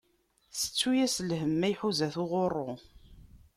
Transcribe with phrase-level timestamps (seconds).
[0.59, 2.71] Settu-as lhem, ma iḥuza-t uɣuṛṛu.